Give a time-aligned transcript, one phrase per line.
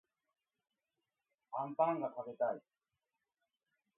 [1.53, 2.61] あんぱんがたべたい